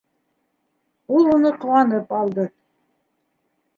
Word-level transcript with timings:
Ул 1.17 1.29
уны 1.35 1.51
ҡыуанып 1.65 2.17
алды. 2.23 2.47